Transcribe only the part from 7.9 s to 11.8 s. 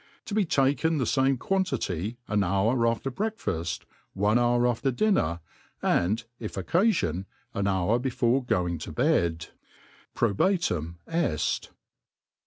before goin^: ^p, bed. Probatum (ft.